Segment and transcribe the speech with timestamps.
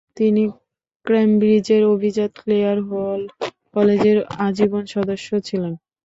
[0.17, 0.43] তিনি
[1.05, 3.21] কেমব্রিজের অভিজাত ক্লেয়ার হল
[3.73, 5.73] কলেজের আজীবন সদস্য ছিলেন।